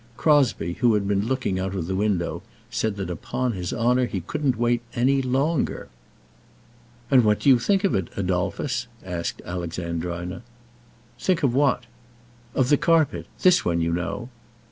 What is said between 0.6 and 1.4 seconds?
who had been